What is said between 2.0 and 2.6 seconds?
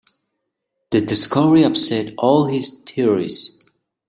all